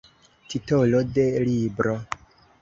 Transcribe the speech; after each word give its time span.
Titolo 0.53 1.01
de 1.17 1.27
libro. 1.45 1.95